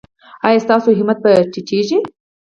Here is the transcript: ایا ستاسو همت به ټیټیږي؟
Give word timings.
ایا 0.47 0.63
ستاسو 0.65 0.89
همت 0.99 1.17
به 1.23 1.31
ټیټیږي؟ 1.51 1.99